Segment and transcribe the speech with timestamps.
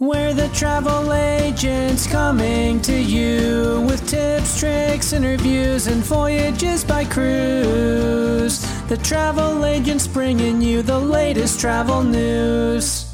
[0.00, 8.58] We're the travel agents coming to you with tips, tricks, interviews, and voyages by cruise.
[8.88, 13.08] The travel agents bringing you the latest travel news.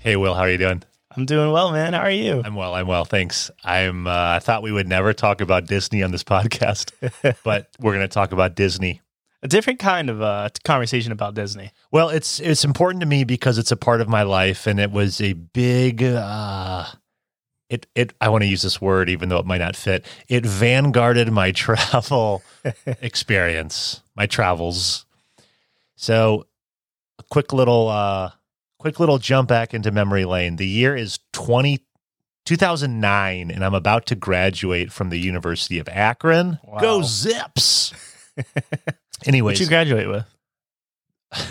[0.00, 0.82] Hey, Will, how are you doing?
[1.16, 1.92] I'm doing well, man.
[1.92, 2.42] How are you?
[2.44, 2.74] I'm well.
[2.74, 3.04] I'm well.
[3.04, 3.48] Thanks.
[3.62, 4.08] I'm.
[4.08, 6.90] Uh, I thought we would never talk about Disney on this podcast,
[7.44, 9.00] but we're going to talk about Disney.
[9.44, 11.72] A different kind of uh, conversation about Disney.
[11.90, 14.92] Well, it's it's important to me because it's a part of my life, and it
[14.92, 16.02] was a big.
[16.02, 16.86] Uh,
[17.68, 18.12] it it.
[18.20, 20.06] I want to use this word, even though it might not fit.
[20.28, 22.42] It vanguarded my travel
[22.86, 25.06] experience, my travels.
[25.96, 26.46] So,
[27.18, 28.30] a quick little, uh,
[28.78, 30.56] quick little jump back into memory lane.
[30.56, 31.80] The year is 20,
[32.44, 36.58] 2009, and I'm about to graduate from the University of Akron.
[36.80, 37.92] Go Zips!
[39.26, 40.24] Anyways, What you graduate with?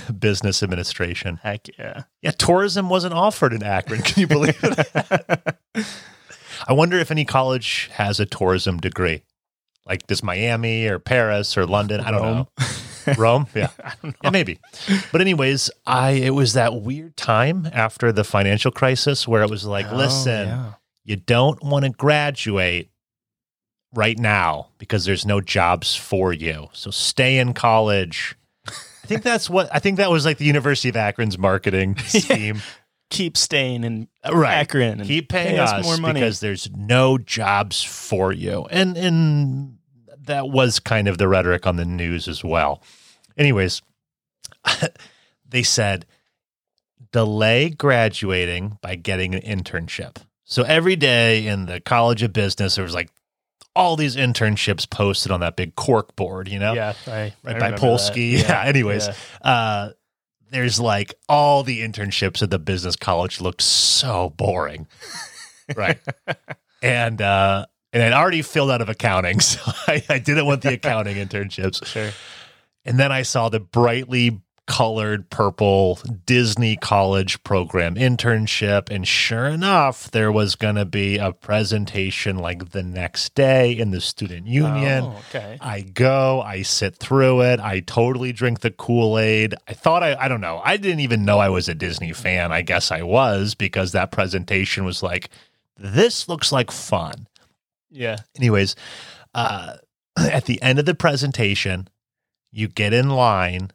[0.20, 1.38] business administration.
[1.44, 2.04] Heck yeah.
[2.22, 4.02] Yeah, tourism wasn't offered in Akron.
[4.02, 5.86] Can you believe it?
[6.68, 9.24] I wonder if any college has a tourism degree.
[9.88, 12.00] Like does Miami or Paris or London?
[12.02, 12.48] I don't Rome.
[12.60, 13.14] know.
[13.18, 13.48] Rome?
[13.56, 13.70] Yeah.
[14.24, 14.60] Yeah, maybe.
[15.12, 19.66] But anyways, I it was that weird time after the financial crisis where it was
[19.66, 20.74] like, Oh, listen, yeah.
[21.04, 22.91] you don't want to graduate
[23.94, 26.70] right now because there's no jobs for you.
[26.74, 28.36] So stay in college.
[28.68, 32.62] I think that's what I think that was like the University of Akron's marketing scheme.
[33.10, 34.54] Keep staying in Right.
[34.60, 36.14] Akron and Keep paying pay us, more money.
[36.20, 38.66] because there's no jobs for you.
[38.72, 39.78] And and
[40.20, 42.82] that was kind of the rhetoric on the news as well.
[43.38, 43.82] Anyways,
[45.50, 46.06] they said
[47.12, 50.18] delay graduating by getting an internship.
[50.46, 53.10] So every day in the College of Business, there was like
[53.76, 56.74] all these internships posted on that big cork board, you know?
[56.74, 58.38] yeah, I, I by Polsky.
[58.38, 58.50] that.
[58.50, 58.64] Yeah.
[58.64, 59.50] Anyways, yeah.
[59.50, 59.92] uh,
[60.50, 64.88] there's like all the internships at the business college looked so boring,
[65.76, 66.00] right?
[66.82, 70.74] and uh, and I'd already filled out of accounting, so I, I didn't want the
[70.74, 71.86] accounting internships.
[71.86, 72.12] Sure.
[72.84, 74.42] And then I saw the brightly
[74.72, 78.90] colored purple Disney College program internship.
[78.90, 83.92] And sure enough, there was going to be a presentation like the next day in
[83.92, 85.04] the student union.
[85.04, 85.58] Oh, okay.
[85.60, 87.60] I go, I sit through it.
[87.60, 89.56] I totally drink the Kool Aid.
[89.68, 90.62] I thought I, I don't know.
[90.64, 92.54] I didn't even know I was a Disney fan.
[92.54, 95.32] I guess I was because that presentation was like,
[95.76, 97.28] this looks like fun.
[97.90, 98.20] Yeah.
[98.38, 98.78] Anyways,
[99.36, 99.76] uh,
[100.18, 101.90] at the end of the presentation,
[102.54, 103.72] you get in line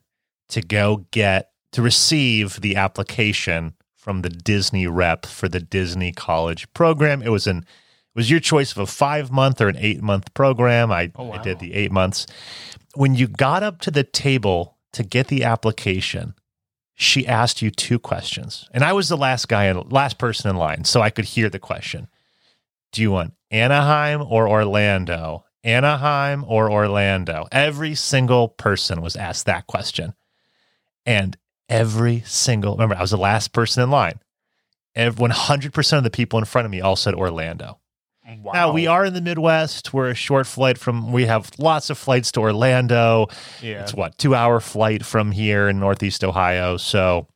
[0.48, 6.72] to go get to receive the application from the Disney rep for the Disney College
[6.74, 7.22] program.
[7.22, 10.32] It was an it was your choice of a five month or an eight month
[10.32, 10.90] program.
[10.90, 12.26] I, Oh, I did the eight months.
[12.94, 16.34] When you got up to the table to get the application,
[16.94, 20.56] she asked you two questions, and I was the last guy and last person in
[20.56, 22.08] line, so I could hear the question.
[22.92, 25.44] Do you want Anaheim or Orlando?
[25.62, 27.48] Anaheim or Orlando?
[27.52, 30.14] Every single person was asked that question.
[31.06, 31.36] And
[31.68, 34.20] every single, remember, I was the last person in line.
[34.94, 37.78] Ev- 100% of the people in front of me all said Orlando.
[38.42, 38.52] Wow.
[38.52, 39.94] Now, we are in the Midwest.
[39.94, 43.28] We're a short flight from, we have lots of flights to Orlando.
[43.62, 43.82] Yeah.
[43.82, 46.76] It's what, two hour flight from here in Northeast Ohio.
[46.76, 47.28] So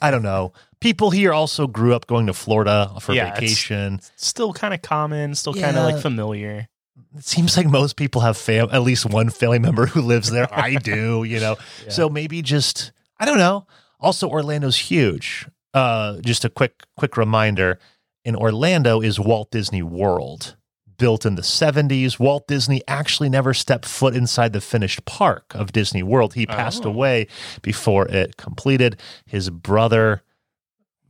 [0.00, 0.54] I don't know.
[0.80, 4.00] People here also grew up going to Florida for Yeah, it's- vacation.
[4.16, 6.68] Still kind of common, still kind of like familiar.
[7.16, 10.48] it seems like most people have fam- at least one family member who lives there.
[10.52, 11.56] I do, you know.
[11.84, 11.90] Yeah.
[11.90, 13.66] So maybe just I don't know.
[14.00, 15.46] Also, Orlando's huge.
[15.72, 17.78] Uh, just a quick quick reminder:
[18.24, 20.56] in Orlando is Walt Disney World,
[20.98, 22.18] built in the '70s.
[22.18, 26.34] Walt Disney actually never stepped foot inside the finished park of Disney World.
[26.34, 26.90] He passed Oh.
[26.90, 27.26] away
[27.62, 29.00] before it completed.
[29.26, 30.22] His brother.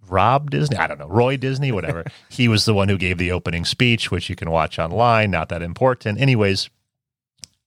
[0.07, 2.05] Rob Disney, I don't know, Roy Disney, whatever.
[2.29, 5.31] he was the one who gave the opening speech, which you can watch online.
[5.31, 6.21] Not that important.
[6.21, 6.69] Anyways,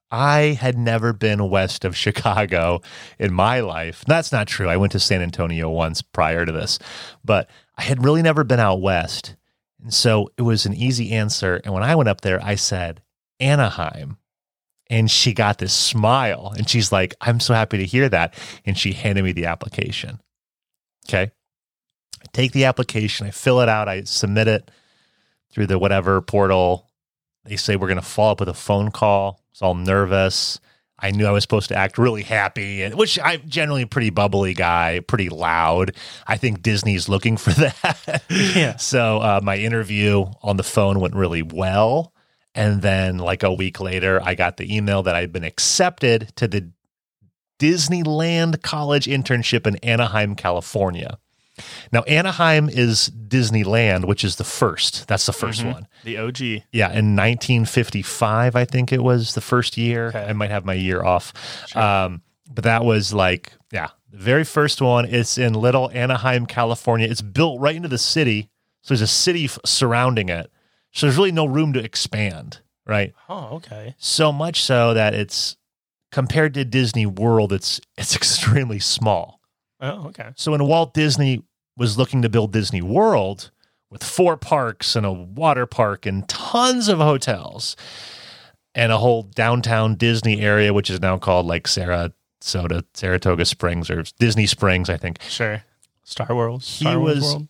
[0.09, 2.81] I had never been west of Chicago
[3.19, 4.03] in my life.
[4.07, 4.69] That's not true.
[4.69, 6.79] I went to San Antonio once prior to this,
[7.25, 9.35] but I had really never been out west.
[9.81, 11.61] And so it was an easy answer.
[11.63, 13.01] And when I went up there, I said,
[13.39, 14.17] Anaheim.
[14.89, 18.33] And she got this smile and she's like, I'm so happy to hear that.
[18.65, 20.21] And she handed me the application.
[21.07, 21.31] Okay.
[22.21, 24.71] I take the application, I fill it out, I submit it
[25.51, 26.89] through the whatever portal.
[27.43, 29.41] They say we're going to follow up with a phone call.
[29.57, 30.59] Was all nervous.
[30.99, 34.11] I knew I was supposed to act really happy, and which I'm generally a pretty
[34.11, 35.95] bubbly guy, pretty loud.
[36.27, 38.23] I think Disney's looking for that.
[38.29, 38.75] Yeah.
[38.77, 42.13] So uh, my interview on the phone went really well.
[42.53, 46.47] And then, like a week later, I got the email that I'd been accepted to
[46.47, 46.71] the
[47.59, 51.17] Disneyland College internship in Anaheim, California.
[51.91, 55.07] Now, Anaheim is Disneyland, which is the first.
[55.07, 55.73] That's the 1st Mhm.
[55.73, 55.87] one.
[56.03, 56.63] The OG.
[56.71, 60.07] Yeah, in 1955, I think it was the first year.
[60.09, 60.25] Okay.
[60.25, 61.33] I might have my year off.
[61.67, 61.81] Sure.
[61.81, 65.05] Um, but that was like, yeah, the very first one.
[65.05, 67.07] It's in Little Anaheim, California.
[67.07, 68.49] It's built right into the city.
[68.81, 70.51] So there's a city f- surrounding it.
[70.93, 73.13] So there's really no room to expand, right?
[73.27, 73.95] Oh, okay.
[73.97, 75.57] So much so that it's
[76.11, 79.41] compared to Disney World, it's it's extremely small.
[79.79, 80.31] Oh, okay.
[80.35, 81.43] So when Walt Disney
[81.75, 83.51] was looking to build Disney World
[83.89, 87.75] with four parks and a water park and tons of hotels
[88.75, 94.03] and a whole downtown Disney area, which is now called like Sarasota, Saratoga Springs or
[94.19, 95.21] Disney Springs, I think.
[95.21, 95.63] Sure.
[96.03, 96.63] Star World.
[96.63, 97.47] He Star Wars was World.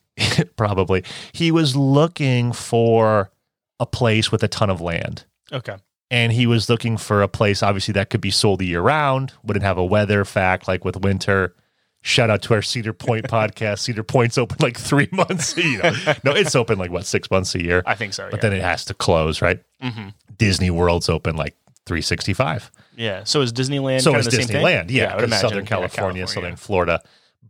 [0.56, 3.32] probably he was looking for
[3.80, 5.26] a place with a ton of land.
[5.54, 5.76] Okay.
[6.12, 9.32] and he was looking for a place obviously that could be sold the year round
[9.46, 11.56] wouldn't have a weather fact like with winter
[12.02, 15.92] shout out to our cedar point podcast cedar point's open like three months you know.
[16.24, 18.30] no it's open like what six months a year I think so.
[18.32, 19.92] but then it has to close right yeah.
[19.92, 20.08] hmm
[20.38, 21.56] disney world's open like
[21.86, 23.24] 365 yeah.
[23.26, 24.56] So is Disneyland so kind is of the same thing?
[24.66, 27.02] disneyland yeah, I would 'cause southern Yeah, california, southern florida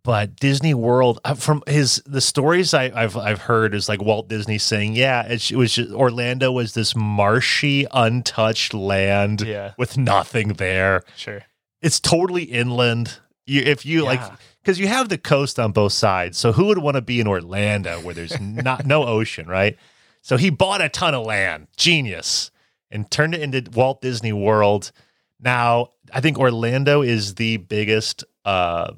[0.04, 4.30] but disney world uh, from his the stories I, i've i've heard is like walt
[4.30, 9.74] disney saying yeah it, was just, orlando was this marshy untouched land Yeah.
[9.78, 11.44] with nothing there Sure.
[11.82, 13.20] it's totally inland.
[13.48, 14.22] You, if you like,
[14.62, 16.38] because you have the coast on both sides.
[16.38, 19.78] So who would want to be in Orlando where there's not no ocean, right?
[20.22, 22.52] So he bought a ton of land, genius,
[22.92, 24.92] and turned it into Walt Disney World.
[25.40, 28.92] Now I think Orlando is the biggest, uh,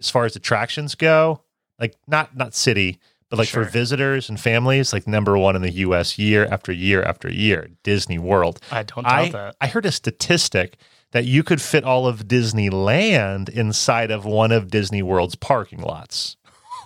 [0.00, 1.42] as far as attractions go.
[1.78, 2.98] Like not not city,
[3.28, 3.64] but like Sure.
[3.64, 6.18] for visitors and families, like number one in the U.S.
[6.18, 7.68] year after year after year.
[7.82, 8.60] Disney World.
[8.70, 9.56] I don't doubt I, that.
[9.60, 10.78] I heard a statistic
[11.12, 16.36] that you could fit all of Disneyland inside of one of Disney World's parking lots.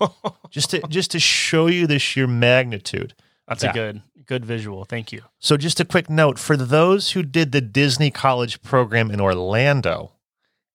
[0.50, 3.14] just to just to show you the sheer magnitude.
[3.48, 3.70] That's Yeah.
[3.70, 4.84] a good good visual.
[4.84, 5.22] Thank you.
[5.40, 10.12] So just a quick note for those who did the Disney College program in Orlando,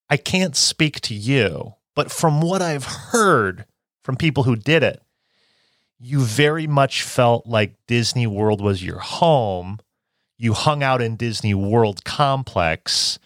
[0.09, 3.65] I can't speak to you, but from what I've heard
[4.03, 5.01] from people who did it,
[5.99, 9.79] you very much felt like Disney World was your home.
[10.37, 13.17] You hung out in Disney World complex.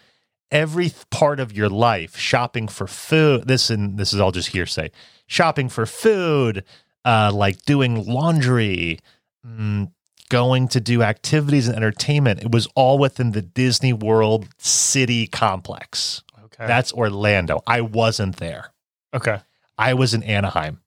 [0.50, 3.46] Every part of your life, shopping for food.
[3.46, 4.90] This and this is all just hearsay.
[5.26, 6.64] Shopping for food,
[7.04, 8.98] uh, like doing laundry,
[9.46, 9.92] mm,
[10.28, 12.42] going to do activities and entertainment.
[12.42, 16.22] It was all within the Disney World city complex.
[16.46, 16.66] Okay.
[16.66, 17.62] That's Orlando.
[17.66, 18.72] I wasn't there.
[19.14, 19.40] okay.
[19.78, 20.82] I was in Anaheim,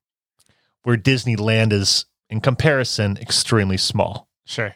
[0.83, 4.27] where Disneyland is, in comparison, extremely small.
[4.45, 4.75] Sure.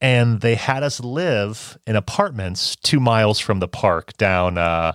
[0.00, 4.92] And they had us live in apartments two miles from the park down, uh,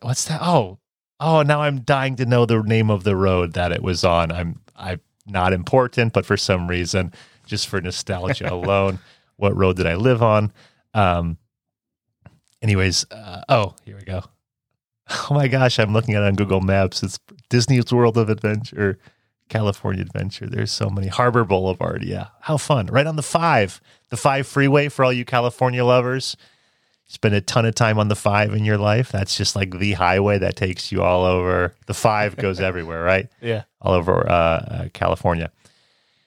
[0.00, 0.40] what's that?
[0.42, 0.78] Oh,
[1.18, 4.32] oh, now I'm dying to know the name of the road that it was on.
[4.32, 7.12] I'm, I'm not important, but for some reason,
[7.44, 8.98] just for nostalgia alone,
[9.36, 10.52] what road did I live on?
[10.94, 11.36] Um,
[12.62, 14.22] anyways, uh, oh, here we go.
[15.28, 17.02] Oh my gosh, I'm looking at it on Google Maps.
[17.02, 18.96] It's Disney's World of Adventure,
[19.50, 20.46] California Adventure.
[20.46, 21.08] There's so many.
[21.08, 22.02] Harbor Boulevard.
[22.02, 22.28] Yeah.
[22.40, 22.86] How fun.
[22.86, 26.36] Right on the five, the five freeway for all you California lovers.
[27.06, 29.10] Spend a ton of time on the five in your life.
[29.10, 31.74] That's just like the highway that takes you all over.
[31.86, 33.28] The five goes everywhere, right?
[33.42, 33.64] Yeah.
[33.82, 35.50] all over uh, uh, California.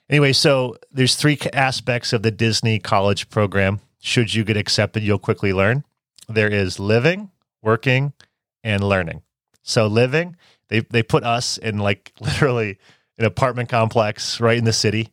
[0.09, 3.80] Anyway, so there's three aspects of the Disney college program.
[4.01, 5.85] Should you get accepted, you'll quickly learn.
[6.27, 8.11] There is living, working,
[8.63, 9.21] and learning.
[9.63, 10.35] So living,
[10.68, 12.77] they they put us in like literally
[13.17, 15.09] an apartment complex right in the city.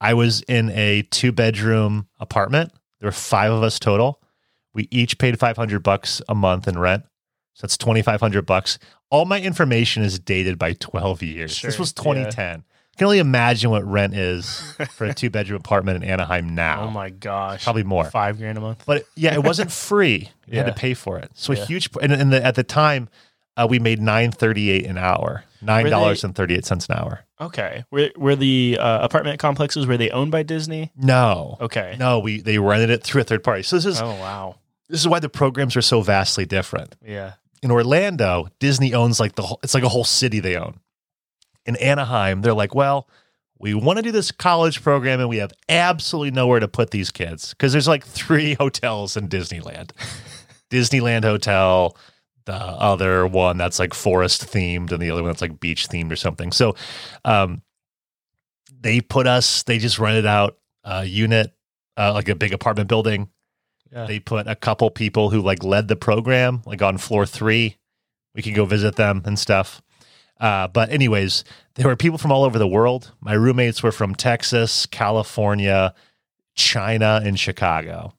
[0.00, 2.72] I was in a two bedroom apartment.
[3.00, 4.20] There were five of us total.
[4.74, 7.04] We each paid 500 bucks a month in rent.
[7.54, 8.78] So that's 2500 bucks.
[9.10, 11.50] All my information is dated by 12 years.
[11.60, 12.02] This Sure, was yeah.
[12.02, 12.64] 2010.
[12.64, 16.82] I can only imagine what rent is for a two bedroom apartment in Anaheim now.
[16.84, 17.64] Oh my gosh.
[17.64, 18.04] Probably more.
[18.04, 18.84] Five grand a month.
[18.86, 20.30] But yeah, it wasn't free.
[20.46, 21.30] You had to pay for it.
[21.34, 21.62] So Yeah.
[21.62, 23.08] a huge and, and the, at the time
[23.56, 25.44] uh, we made 938 an hour.
[25.62, 27.24] $9.38 an hour.
[27.46, 27.84] Okay.
[27.90, 30.90] Were were the uh, apartment complexes were they owned by Disney?
[30.96, 31.56] No.
[31.60, 31.96] Okay.
[31.98, 33.62] No, we they rented it through a third party.
[33.62, 34.56] So this is Oh wow.
[34.88, 36.96] this is why the programs are so vastly different.
[37.04, 37.34] Yeah.
[37.62, 40.80] in Orlando, Disney owns like the whole, it's like a whole city they own.
[41.64, 43.08] In Anaheim, they're like, well,
[43.58, 47.12] we want to do this college program and we have absolutely nowhere to put these
[47.12, 49.92] kids because there's like three hotels in Disneyland.
[50.70, 51.96] Disneyland Hotel,
[52.44, 56.12] the other one that's like forest themed, and the other one that's like beach themed
[56.12, 56.52] or something.
[56.52, 56.74] So,
[57.24, 57.62] um,
[58.80, 59.62] they put us.
[59.62, 61.52] They just rented out a unit,
[61.96, 63.28] uh, like a big apartment building.
[63.92, 64.06] Yeah.
[64.06, 67.76] They put a couple people who like led the program, like on floor three.
[68.34, 69.82] We could go visit them and stuff.
[70.40, 71.44] Uh, but anyways,
[71.74, 73.12] there were people from all over the world.
[73.20, 75.94] My roommates were from Texas, California,
[76.54, 78.14] China, and Chicago.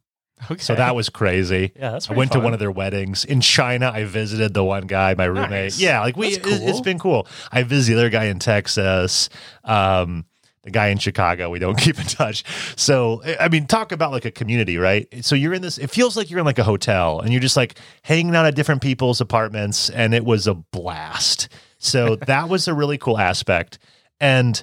[0.52, 0.62] Okay.
[0.62, 1.72] So that was crazy.
[1.76, 3.92] yeah, that's I went to one of their weddings in China.
[3.94, 5.50] I visited the one guy, my roommate.
[5.50, 5.80] Nice.
[5.80, 7.28] Yeah, like we, That's it, has been cool.
[7.52, 9.30] I visited the other guy in Texas,
[9.64, 10.26] um,
[10.64, 11.50] the guy in Chicago.
[11.50, 12.44] We don't keep in touch.
[12.76, 15.08] So I mean, talk about like a community, right?
[15.24, 15.78] So you're in this.
[15.78, 18.56] It feels like you're in like a hotel, and you're just like hanging out at
[18.56, 21.50] different people's apartments, and it was a blast.
[21.78, 23.80] So that was a really cool aspect.
[24.20, 24.62] And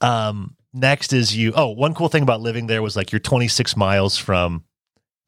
[0.00, 1.52] um, next is you.
[1.54, 4.64] Oh, one cool thing about living there was like you're 26 miles from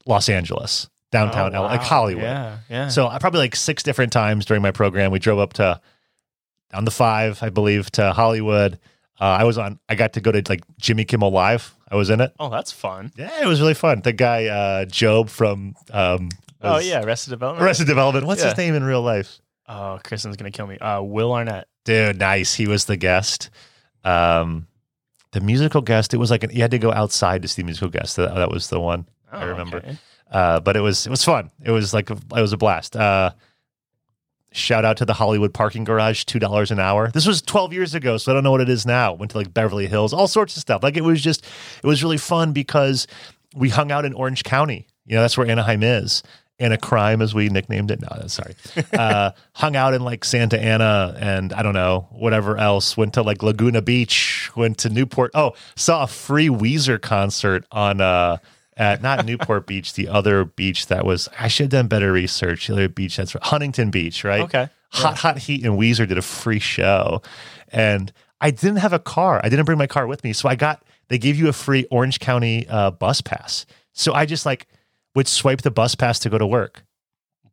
[0.07, 1.83] Los Angeles, downtown, Oh, L- like.
[1.83, 2.25] Hollywood.
[2.25, 2.89] Yeah, yeah.
[2.89, 5.81] So I probably like six different times during my program, we drove up to
[6.73, 8.79] down the five, I believe, to Hollywood.
[9.21, 9.79] Uh, I was on.
[9.89, 11.75] I got to go to like Jimmy Kimmel Live.
[11.91, 12.33] I was in it.
[12.41, 13.13] oh, that's fun.
[13.17, 14.01] Yeah, it was really fun.
[14.01, 16.29] The guy uh, Gob from um,
[16.63, 17.63] Oh yeah, Arrested Development.
[17.67, 18.27] Arrested Development.
[18.27, 19.41] What's his name in real life?
[19.69, 20.79] Oh, Kristen's gonna kill me.
[20.79, 21.67] Uh, Will Arnett.
[21.85, 22.55] Dude, nice.
[22.55, 23.51] He was the guest.
[24.05, 24.67] Um,
[25.33, 26.15] the musical guest.
[26.15, 28.17] It was like an, you had to go outside to see the musical guest.
[28.17, 29.07] That, that was the one.
[29.33, 29.79] Oh, I remember.
[29.79, 29.97] okay.
[30.31, 31.51] Uh, but it was it was fun.
[31.63, 32.97] It was like a, it was a blast.
[32.97, 33.33] Uh,
[34.53, 37.11] shout out to the Hollywood parking garage, two dollars an hour.
[37.11, 39.13] This was twelve years ago, so I don't know what it is now.
[39.15, 40.83] Went to like Beverly Hills, all sorts of stuff.
[40.83, 41.45] Like it was just
[41.83, 43.07] it was really fun because
[43.55, 44.87] we hung out in Orange County.
[45.07, 46.23] You know, that's where Anaheim is.
[46.61, 48.01] Anacrime, as we nicknamed it.
[48.03, 48.55] No, sorry.
[48.93, 52.97] Uh, hung out in like Santa Ana and I don't know, whatever else.
[52.99, 55.31] Went to like Laguna Beach, went to Newport.
[55.35, 58.37] Oh, saw a free Weezer concert on uh
[58.81, 62.67] at not Newport Beach, the other beach that was I should have done better research.
[62.67, 64.41] The other beach that's Huntington Beach, right?
[64.41, 64.69] Okay.
[64.93, 67.23] Hot Hot Heat and Weezer did a free show.
[67.69, 68.11] And
[68.41, 69.41] I didn't have a car.
[69.45, 70.33] I didn't bring my car with me.
[70.33, 73.67] So I got they gave you a free Orange County uh, bus pass.
[73.93, 74.67] So I just like
[75.15, 76.83] would swipe the bus pass to go to work.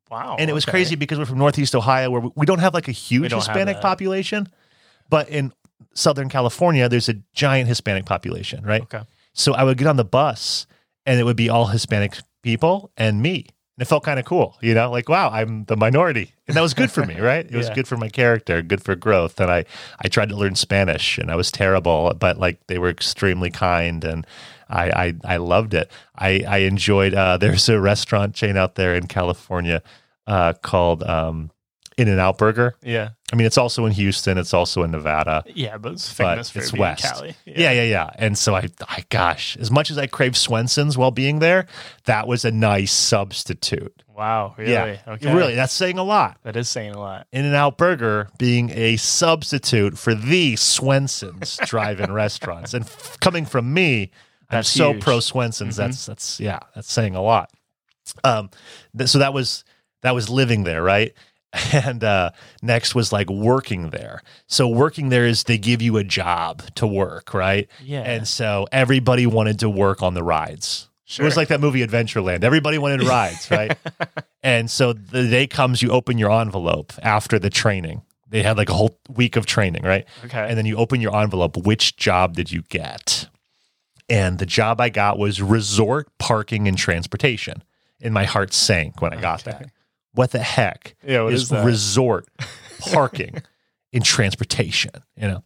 [0.10, 0.38] Wow.
[0.40, 0.72] And it was okay.
[0.72, 3.82] crazy because we're from Northeast Ohio where we- we don't have like a huge Hispanic
[3.82, 4.48] population.
[5.10, 5.52] But in
[5.94, 8.84] Southern California, there's a giant Hispanic population, right?
[8.84, 9.02] Okay.
[9.34, 10.66] So I would get on the bus
[11.08, 13.48] and it would be all Hispanic people and me.
[13.78, 16.34] And it felt kind of cool, you know, like, wow, I'm the minority.
[16.48, 17.46] And that was good for me, right?
[17.46, 19.40] It was good for my character, good for growth.
[19.40, 19.66] And I,
[20.00, 24.04] I tried to learn Spanish and I was terrible, but like they were extremely kind
[24.04, 24.28] and
[24.70, 25.90] I, I, I loved it.
[26.18, 29.82] I, I enjoyed, uh, there's a restaurant chain out there in California
[30.26, 31.52] uh, called um,
[31.98, 32.76] In and Out Burger.
[32.84, 33.10] Yeah.
[33.34, 36.50] I mean, it's also in Houston, it's also in Nevada Yeah, but it's but famous
[36.52, 37.04] for it's being west.
[37.04, 37.36] Cali.
[37.46, 37.72] Yeah.
[37.72, 41.40] yeah, yeah, And so I, I, gosh, as much as I crave Swenson's while being
[41.40, 41.66] there,
[42.06, 44.04] that was a nice substitute.
[44.16, 44.54] Wow.
[44.58, 44.72] Really?
[44.72, 45.34] Yeah, Okay.
[45.34, 46.38] really, that's saying a lot.
[46.44, 47.28] That is saying a lot.
[47.32, 53.46] In and Out Burger being a substitute for the Swenson's drive-in restaurants, and f- coming
[53.46, 54.12] from me,
[54.50, 55.76] I'm That's so pro Swenson's.
[55.76, 57.52] That's that's yeah, that's saying a lot.
[58.24, 58.50] Um,
[58.98, 59.64] th- so that was
[60.04, 61.14] that was living there, right?
[61.74, 64.22] And uh, next was like working there.
[64.48, 67.68] So working there is they give you a job to work, right?
[67.84, 68.02] Yeah.
[68.02, 70.90] And so everybody wanted to work on the rides.
[71.06, 71.24] Sure.
[71.24, 72.44] It was like that movie Adventureland.
[72.44, 73.78] Everybody wanted rides, right?
[74.44, 78.02] and so the day comes, you open your envelope after the training.
[78.30, 80.06] They had like a whole week of training, right?
[80.26, 80.46] Okay.
[80.50, 81.56] And then you open your envelope.
[81.56, 83.30] Which job did you get?
[84.10, 87.64] And the job I got was resort parking and transportation.
[88.02, 89.58] And my heart sank when I got Okay.
[89.58, 89.72] that.
[90.14, 92.28] What the heck Yeah, what is, is resort
[92.92, 93.42] parking
[93.92, 94.92] in transportation?
[95.16, 95.44] You know,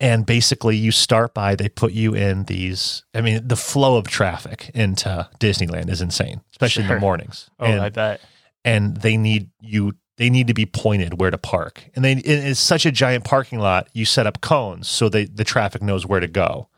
[0.00, 3.04] and basically you start by they put you in these.
[3.14, 7.50] I mean, the flow of traffic into Disneyland is insane, especially in the mornings.
[7.60, 8.20] oh, and, I bet.
[8.64, 9.92] and they need you.
[10.16, 13.24] They need to be pointed where to park, and they it is such a giant
[13.24, 13.88] parking lot.
[13.92, 16.68] You set up cones so they the traffic knows where to go,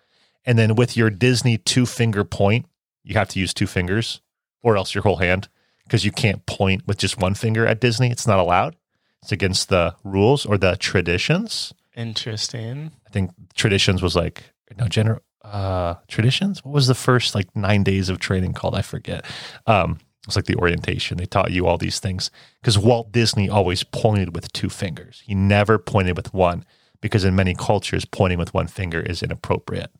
[0.44, 2.66] and then with your Disney two finger point,
[3.04, 4.20] you have to use two fingers
[4.62, 5.48] or else your whole hand
[5.92, 8.10] because you can't point with just one finger at Disney.
[8.10, 8.76] It's not allowed.
[9.22, 11.74] It's against the rules or the traditions.
[11.94, 12.92] Interesting.
[13.06, 16.64] I think traditions was like no general uh traditions.
[16.64, 18.74] What was the first like nine days of training called?
[18.74, 19.26] I forget.
[19.66, 21.18] Um, it was like the orientation.
[21.18, 22.30] They taught you all these things
[22.62, 25.22] because Walt Disney always pointed with two fingers.
[25.26, 26.64] He never pointed with one
[27.02, 29.90] because in many cultures, pointing with one finger is inappropriate.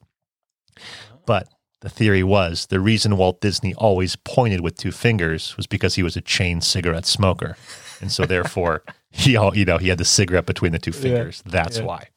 [1.27, 1.49] But
[1.83, 6.03] the theory was the reason Walt Disney always pointed with two fingers was because he
[6.03, 7.57] was a chain cigarette smoker,
[8.01, 11.43] and so therefore he all you know he had the cigarette between the two fingers.
[11.45, 11.85] That's yeah.
[11.85, 12.09] why.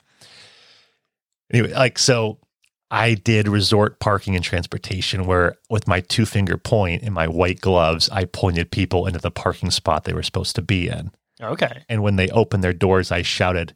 [1.52, 2.40] Anyway, like so,
[2.92, 7.60] I did resort parking and transportation where with my two finger point and my white
[7.60, 11.12] gloves, I pointed people into the parking spot they were supposed to be in.
[11.42, 11.84] Okay.
[11.90, 13.76] And when they opened their doors, I shouted,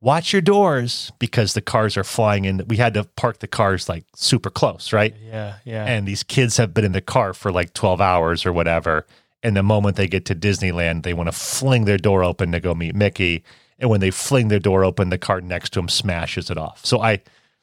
[0.00, 2.62] Watch your doors because the cars are flying in.
[2.68, 5.14] We had to park the cars like super close, right?
[5.24, 5.56] Yeah.
[5.64, 5.86] Yeah.
[5.86, 9.06] And these kids have been in the car for like 12 hours or whatever.
[9.42, 12.60] And the moment they get to Disneyland, they want to fling their door open to
[12.60, 13.42] go meet Mickey.
[13.78, 16.84] And when they fling their door open, the car next to them smashes it off.
[16.84, 17.22] So I,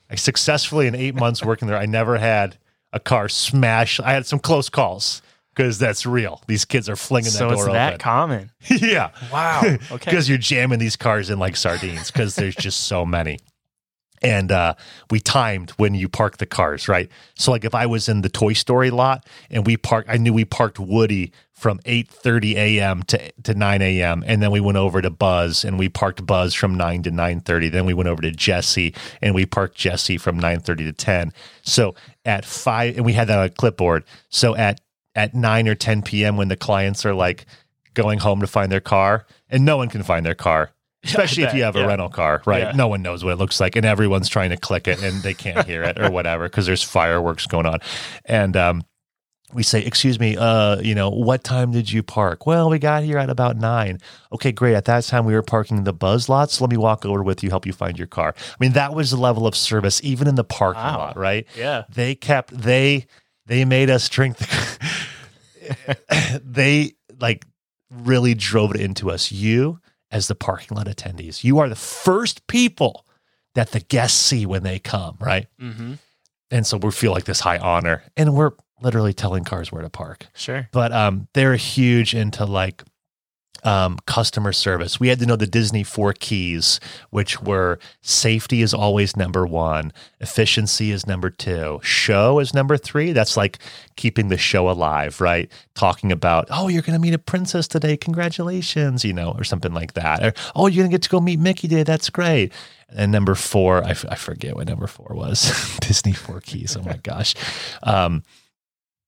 [0.10, 2.58] I successfully in eight months working there, I never had
[2.92, 4.00] a car smash.
[4.00, 5.22] I had some close calls
[5.54, 6.42] because that's real.
[6.48, 8.52] These kids are flinging So that it's door that common.
[8.68, 9.12] yeah.
[9.32, 9.62] Wow.
[9.92, 10.10] Okay.
[10.10, 13.40] Because you're jamming these cars in like sardines because there's just so many.
[14.22, 14.76] And uh,
[15.12, 17.12] we timed when you park the cars, right?
[17.36, 20.34] So like if I was in the Toy Story lot and we parked, I knew
[20.34, 23.04] we parked Woody from 8:30 a.m.
[23.04, 24.24] to to 9 a.m.
[24.26, 27.72] and then we went over to Buzz and we parked Buzz from 9 to 9:30.
[27.72, 31.32] Then we went over to Jesse and we parked Jesse from 9:30 to 10.
[31.62, 31.94] So
[32.26, 34.04] at 5 and we had that on a clipboard.
[34.30, 34.80] So at
[35.16, 36.38] at 9 or 10 p.m.
[36.38, 37.46] when the clients are like
[37.94, 40.72] going home to find their car and no one can find their car
[41.04, 41.86] especially if you have a yeah.
[41.86, 42.72] rental car right Yeah.
[42.72, 45.34] no one knows what it looks like and everyone's trying to click it and they
[45.34, 47.80] can't hear it or whatever because there's fireworks going on
[48.26, 48.82] and um
[49.54, 52.48] we say, excuse me, uh, you know, what time did you park?
[52.48, 54.00] Well, we got here at about nine.
[54.32, 54.74] Okay, great.
[54.74, 56.50] At that time, we were parking the buzz lot.
[56.50, 58.34] So let me walk over with you, help you find your car.
[58.36, 60.98] I mean, that was the level of service, even in the parking Wow.
[60.98, 61.46] lot, right?
[61.56, 61.84] Yeah.
[61.88, 63.06] They kept they
[63.46, 64.48] they made us drink the
[66.44, 67.46] they like
[67.90, 69.32] really drove it into us.
[69.32, 69.80] You,
[70.12, 73.06] as the parking lot attendees, you are the first people
[73.56, 75.48] that the guests see when they come, right?
[75.62, 75.94] Mm-hmm.
[76.52, 78.52] And so we feel like this high honor, and we're
[78.82, 80.28] literally telling cars where to park.
[80.36, 80.68] Sure.
[80.72, 82.84] But um, they're huge into like
[83.64, 85.00] um, customer service.
[85.00, 86.80] We had to know the Disney four keys,
[87.10, 93.14] which were safety is always number one, efficiency is number two, show is number three.
[93.14, 93.60] That's like
[93.96, 95.52] keeping the show alive, right?
[95.76, 97.98] Talking about, oh, you're going to meet a princess today.
[97.98, 100.24] Congratulations, you know, or something like that.
[100.24, 101.84] Or, oh, you're going to get to go meet Mickey today.
[101.84, 102.52] That's great.
[102.90, 105.78] And number four, I, f- I forget what number four was.
[105.82, 106.78] Disney four keys.
[106.78, 107.34] Oh my gosh.
[107.82, 108.24] Um,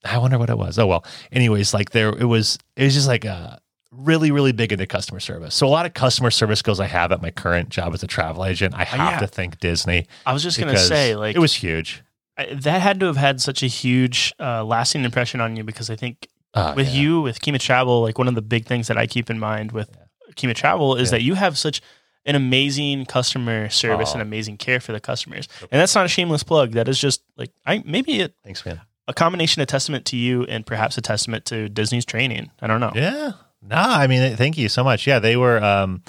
[0.03, 0.77] I wonder what it was.
[0.79, 1.05] Oh well.
[1.31, 2.59] Anyways, like there, it was.
[2.75, 3.59] It was just like a
[3.97, 5.55] really, really big into customer service.
[5.55, 8.07] So a lot of customer service skills I have at my current job as a
[8.07, 8.73] travel agent.
[8.75, 9.19] I have yeah.
[9.19, 10.07] to thank Disney.
[10.25, 12.03] I was just gonna say, like, it was huge.
[12.37, 15.89] I, that had to have had such a huge, uh, lasting impression on you because
[15.89, 17.01] I think Uh, with yeah.
[17.01, 19.71] you with Kima Travel, like one of the big things that I keep in mind
[19.71, 19.89] with
[20.35, 21.17] Kima Travel is Yeah.
[21.17, 21.81] that you have such
[22.25, 24.13] an amazing customer service Oh.
[24.13, 25.47] and amazing care for the customers.
[25.71, 26.71] And that's not a shameless plug.
[26.71, 28.81] That is just like I maybe it, Thanks, man.
[29.07, 32.51] a combination of testament to you and perhaps a testament to Disney's training.
[32.61, 32.91] I don't know.
[32.95, 33.33] Yeah.
[33.67, 35.07] No, I mean, thank you so much.
[35.07, 35.61] Yeah, they were.
[35.63, 36.03] Um,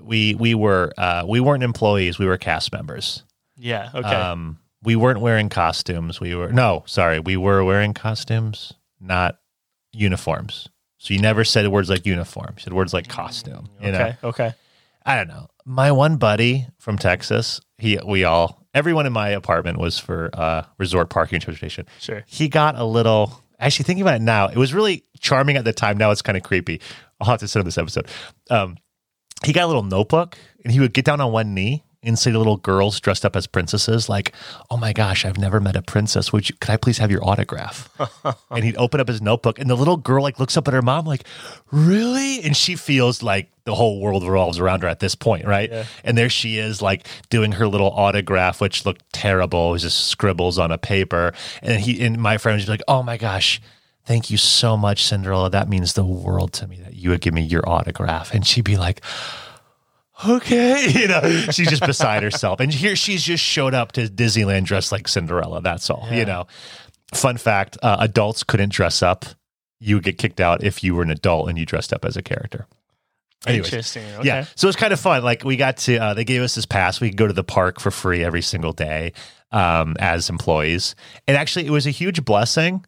[0.00, 2.18] we we were uh, we weren't employees.
[2.18, 3.24] We were cast members.
[3.56, 3.90] Yeah.
[3.94, 4.08] Okay.
[4.08, 6.20] Um, we weren't wearing costumes.
[6.20, 9.38] We were no, sorry, we were wearing costumes, not
[9.92, 10.68] uniforms.
[10.98, 12.54] So you never said words like uniform.
[12.56, 13.68] You said words like costume.
[13.80, 14.16] You know, okay.
[14.24, 14.54] Okay.
[15.04, 15.48] I don't know.
[15.64, 20.64] My one buddy from Texas, he we all everyone in my apartment was for uh,
[20.78, 21.86] resort parking transportation.
[22.00, 22.24] Sure.
[22.26, 23.42] He got a little.
[23.58, 25.98] Actually, thinking about it now, it was really charming at the time.
[25.98, 26.80] Now it's kind of creepy.
[27.20, 28.06] I'll have to send him this episode.
[28.50, 28.76] Um,
[29.44, 32.30] he got a little notebook and he would get down on one knee and say
[32.30, 34.32] to little girls dressed up as princesses, like,
[34.70, 36.32] "Oh my gosh, I've never met a princess.
[36.32, 36.54] Would you?
[36.60, 37.88] Could I please have your autograph?"
[38.50, 40.82] and he'd open up his notebook, and the little girl like looks up at her
[40.82, 41.24] mom, like,
[41.70, 45.70] "Really?" And she feels like the whole world revolves around her at this point, right?
[45.70, 45.84] Yeah.
[46.04, 49.70] And there she is, like doing her little autograph, which looked terrible.
[49.70, 51.34] It was just scribbles on a paper.
[51.62, 53.60] And he and my friend was like, "Oh my gosh."
[54.04, 55.50] Thank you so much, Cinderella.
[55.50, 58.32] That means the world to me that you would give me your autograph.
[58.32, 59.02] And she'd be like,
[60.26, 60.88] okay.
[60.98, 62.60] You know, she's just beside herself.
[62.60, 65.60] And here she's just showed up to Disneyland dressed like Cinderella.
[65.62, 66.46] That's all, you know.
[67.14, 69.24] Fun fact uh, adults couldn't dress up.
[69.80, 72.16] You would get kicked out if you were an adult and you dressed up as
[72.16, 72.66] a character.
[73.46, 74.04] Anyways, Interesting.
[74.16, 74.26] Okay.
[74.26, 74.46] yeah.
[74.56, 75.22] So it was kind of fun.
[75.22, 77.00] Like we got to, uh, they gave us this pass.
[77.00, 79.12] We could go to the park for free every single day
[79.52, 80.94] um, as employees.
[81.26, 82.84] And actually, it was a huge blessing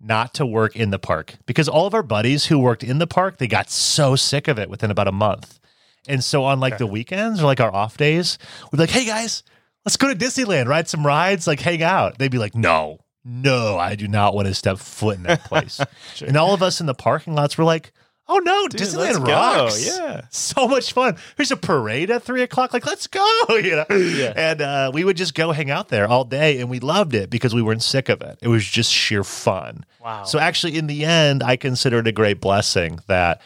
[0.00, 3.06] not to work in the park because all of our buddies who worked in the
[3.06, 5.58] park, they got so sick of it within about a month.
[6.06, 8.38] And so on like the weekends or like our off days,
[8.70, 9.42] we'd be like, hey guys,
[9.84, 12.18] let's go to Disneyland, ride some rides, like hang out.
[12.18, 15.80] They'd be like, no, no, I do not want to step foot in that place.
[16.26, 17.92] And all of us in the parking lots were like,
[18.26, 19.24] oh no, Dude, Disneyland let's go.
[19.32, 19.86] rocks.
[19.86, 20.22] Yeah.
[20.30, 21.16] So much fun.
[21.36, 22.72] There's a parade at three o'clock.
[22.72, 23.24] Like, let's go.
[23.50, 23.96] You know?
[23.96, 24.32] Yeah.
[24.36, 27.28] And uh, we would just go hang out there all day and we loved it
[27.30, 28.38] because we weren't sick of it.
[28.42, 29.84] It was just sheer fun.
[30.02, 30.24] Wow.
[30.24, 33.40] So actually, in the end, I consider it a great blessing that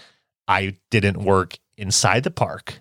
[0.53, 2.81] I didn't work inside the park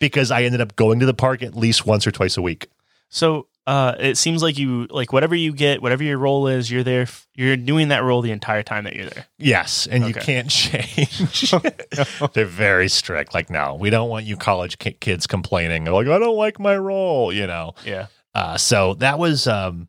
[0.00, 2.68] because I ended up going to the park at least once or twice a week.
[3.10, 6.82] So uh, it seems like you like whatever you get, whatever your role is, you're
[6.82, 7.02] there.
[7.02, 9.26] f- You're doing that role the entire time that you're there.
[9.38, 11.50] Yes, and you can't change.
[12.32, 13.34] They're very strict.
[13.34, 15.84] Like, no, we don't want you college ki- kids complaining.
[15.84, 17.32] Like, I don't like my role.
[17.32, 17.74] You know.
[17.84, 18.06] Yeah.
[18.34, 19.88] Uh, so that was um,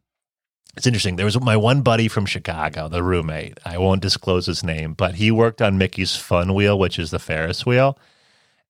[0.77, 1.15] it's interesting.
[1.17, 3.59] There was my one buddy from Chicago, the roommate.
[3.65, 7.19] I won't disclose his name, but he worked on Mickey's Fun Wheel, which is the
[7.19, 7.97] Ferris wheel.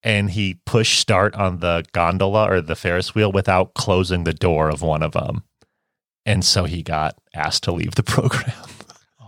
[0.04, 4.70] and he pushed start on the gondola or the Ferris wheel without closing the door
[4.70, 5.44] of one of them.
[6.26, 8.52] And so he got asked to leave the program.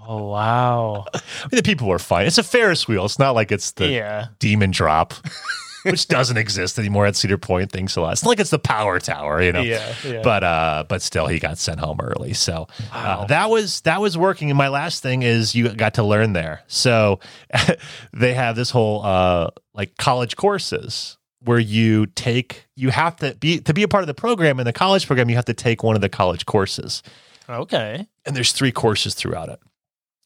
[0.08, 1.06] Oh wow.
[1.14, 1.20] I
[1.52, 2.26] mean, the people were fine.
[2.26, 3.06] It's a Ferris wheel.
[3.06, 4.28] It's not like it's the yeah.
[4.40, 5.14] demon drop,
[5.84, 7.72] which doesn't exist anymore at Cedar Point.
[7.72, 8.14] Thanks a lot.
[8.14, 9.62] It's not like it's the power tower, you know.
[9.62, 9.94] Yeah.
[10.06, 10.22] Yeah.
[10.24, 12.34] But uh, but still, he got sent home early.
[12.34, 14.50] So uh, that was that was working.
[14.50, 16.64] And my last thing is you got to learn there.
[16.68, 17.20] So
[18.14, 23.60] they have this whole uh like college courses where you take you have to be
[23.60, 25.30] to be a part of the program in the college program.
[25.30, 27.04] You have to take one of the college courses
[27.50, 28.08] okay.
[28.26, 29.60] and there's three courses throughout it.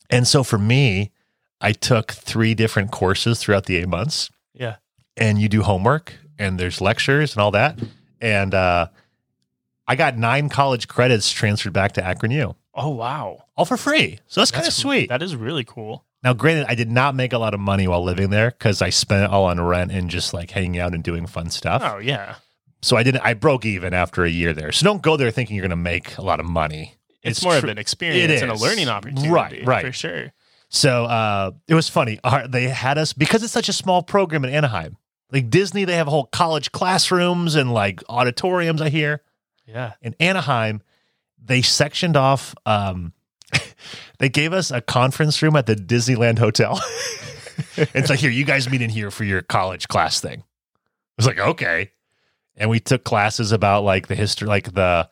[0.09, 1.11] And so for me,
[1.59, 4.29] I took three different courses throughout the eight months.
[5.17, 7.79] And you do homework, and there's lectures and all that.
[8.21, 8.87] And uh,
[9.87, 13.43] I got nine college credits transferred back to Akron U, Oh wow.
[13.55, 14.19] all for free.
[14.27, 15.09] So that's, kind of sweet.
[15.09, 16.05] That is really cool.
[16.23, 18.89] now, granted, I did not make a lot of money while living there because I
[18.89, 21.81] spent it all on rent and just like hanging out and doing fun stuff.
[21.83, 22.35] Oh yeah.
[22.81, 23.21] So I didn't.
[23.21, 24.71] I broke even after a year there.
[24.71, 26.93] So don't go there thinking you're going to make a lot of money.
[27.23, 29.29] It's, more tr- of an experience and a learning opportunity.
[29.29, 29.85] Right, right.
[29.85, 30.31] For sure.
[30.69, 32.19] So uh, it was funny.
[32.23, 34.97] Our, they had us because it's such a small program in Anaheim.
[35.31, 38.81] Like Disney, they have whole college classrooms and like auditoriums.
[38.81, 39.21] I hear
[39.65, 39.93] Yeah.
[40.01, 40.81] in Anaheim,
[41.43, 42.55] they sectioned off.
[42.65, 43.13] Um,
[44.19, 46.79] they gave us a conference room at the Disneyland Hotel.
[47.77, 50.39] it's like here, you guys meet in here for your college class thing.
[50.39, 51.91] I was like, okay,
[52.55, 55.09] and we took classes about like the history, like the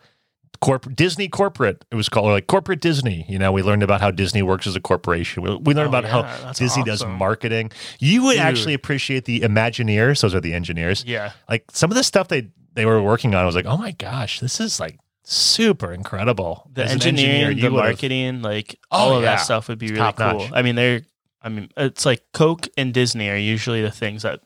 [0.61, 1.85] corporate Disney corporate.
[1.91, 3.25] It was called or like corporate Disney.
[3.29, 5.43] You know, we learned about how Disney works as a corporation.
[5.43, 7.71] We, we learned Oh, about yeah, how Disney does marketing.
[7.99, 8.41] You would Dude.
[8.41, 10.21] actually appreciate the Imagineers.
[10.21, 11.31] Those are the engineers Yeah.
[11.49, 13.91] like some of the stuff they they were working on I was like oh my
[13.91, 19.15] gosh this is like super incredible The As engineering, engineer, the marketing, like Oh, all
[19.17, 19.35] of yeah.
[19.35, 20.39] that stuff would be really cool.
[20.39, 20.51] notch.
[20.53, 21.01] I mean, they're
[21.41, 24.39] I mean, it's like Coke and Disney are usually the things that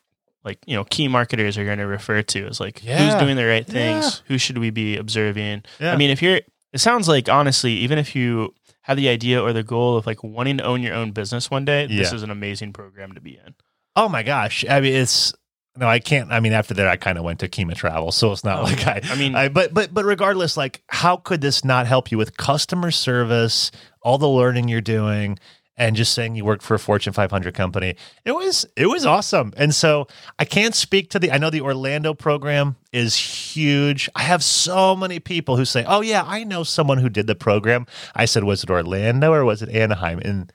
[0.44, 2.98] like, you know, key marketers are going to refer to as like Yeah.
[2.98, 4.12] who's doing the right things, Yeah.
[4.28, 5.64] who should we be observing.
[5.80, 5.94] Yeah.
[5.94, 9.54] I mean, if you're it sounds like honestly, even if you have the idea or
[9.54, 12.30] the goal of like wanting to own your own business one day, this is an
[12.32, 13.56] amazing program to be in.
[13.96, 15.34] oh my gosh I mean it's
[15.78, 18.32] no I can't I mean after that I kind of went to Kima Travel so
[18.32, 21.42] it's not Oh, like I I mean- I but but but regardless like how could
[21.42, 23.72] this not help you with customer service
[24.02, 25.38] all the learning you're doing
[25.80, 27.96] and just saying you work for a Fortune 500 company.
[28.26, 29.54] It was it was awesome.
[29.58, 34.10] And so I can't speak to the I know the Orlando program is huge.
[34.14, 37.36] I have so many people who say, "Oh yeah, I know someone who did the
[37.36, 40.52] program." I said, "Was it Orlando or was it Anaheim?" And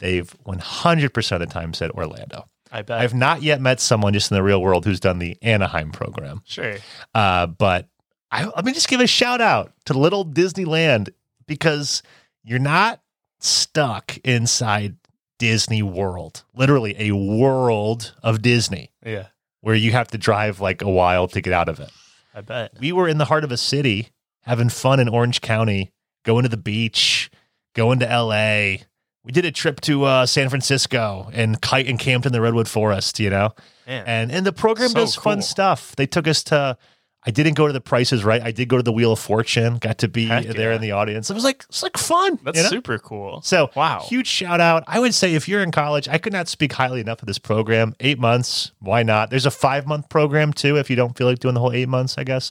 [0.00, 2.46] they've 100% of the time said Orlando.
[2.70, 3.00] I bet.
[3.00, 6.42] I've not yet met someone just in the real world who's done the Anaheim program.
[6.44, 6.76] sure.
[7.14, 7.88] Uh, but
[8.30, 11.10] I, let me just give a shout out to Little Disneyland
[11.46, 12.02] because
[12.44, 13.00] you're not
[13.38, 14.96] stuck inside
[15.38, 19.26] Disney World, literally a world of Disney Yeah.
[19.60, 21.90] where you have to drive like a while to get out of it.
[22.34, 22.72] I bet.
[22.80, 24.08] We were in the heart of a city
[24.42, 25.92] having fun in Orange County,
[26.24, 27.30] going to the beach,
[27.74, 28.84] going to LA.
[29.24, 32.68] We did a trip to uh, San Francisco and kite and camped in the Redwood
[32.68, 33.50] Forest, you know?
[33.86, 34.04] Man.
[34.06, 35.94] And and the program So does fun stuff.
[35.96, 36.76] They took us to
[37.26, 38.40] I didn't go to the prices right.
[38.40, 40.76] I did go to the Wheel of Fortune, got to be Heck there yeah.
[40.76, 41.28] in the audience.
[41.28, 42.38] It was like it's like fun.
[42.42, 42.70] That's you know?
[42.70, 43.42] super cool.
[43.42, 44.00] So Wow.
[44.08, 44.84] huge shout out.
[44.86, 47.38] I would say if you're in college, I could not speak highly enough of this
[47.38, 47.94] program.
[48.00, 49.30] Eight months, why not?
[49.30, 51.88] There's a five month program too, if you don't feel like doing the whole eight
[51.88, 52.50] months, I guess.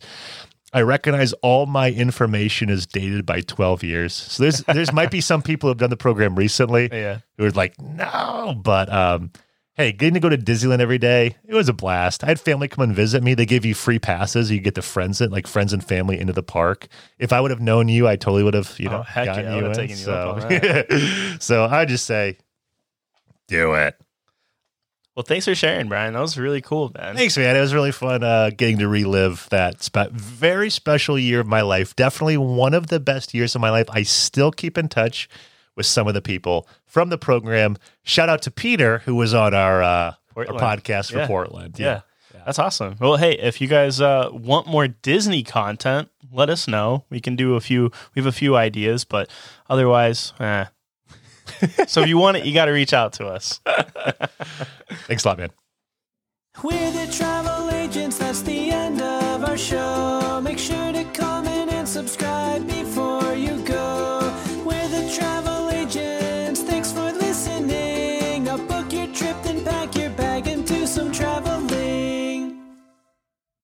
[0.73, 4.13] I recognize all my information is dated by 12 years.
[4.13, 7.19] So there's there's might be some people who've done the program recently Yeah.
[7.38, 9.32] who are like, no, but um,
[9.78, 12.24] hey, getting to go to Disneyland every day, it was a blast.
[12.24, 13.36] I had family come and visit me.
[13.36, 14.50] They gave you free passes.
[14.50, 16.88] You get to friends it, like friends and family into the park.
[17.20, 19.46] If I would have known you, I totally would have, you know, Oh, heck gotten
[19.46, 19.74] yeah, you in.
[19.74, 21.38] taken you so, up on that.
[21.40, 22.38] so I just say,
[23.48, 23.96] do it.
[25.16, 26.13] Well, thanks for sharing, Brian.
[26.13, 27.16] That was really cool, man.
[27.16, 27.56] Thanks, man.
[27.56, 31.62] It was really fun uh, getting to relive that spe- very special year of my
[31.62, 31.96] life.
[31.96, 33.88] Definitely one of the best years of my life.
[33.90, 35.28] I still keep in touch
[35.78, 37.78] with some of the people from the program.
[38.04, 41.28] Shout out to Peter, who was on our, uh, our podcast for Yeah.
[41.28, 41.80] Portland.
[41.80, 42.02] Yeah.
[42.46, 42.96] That's awesome.
[43.00, 47.04] Well, hey, if you guys uh, want more Disney content, let us know.
[47.10, 47.92] We can do a few.
[48.16, 49.30] We have a few ideas, but
[49.70, 50.66] otherwise, eh.
[51.88, 53.60] so if you want it, you got to reach out to us.
[55.08, 55.50] Thanks a lot, man.
[56.63, 60.40] We're the travel agents, that's the end of our show.
[60.42, 61.16] Make sure to comment and subscribe.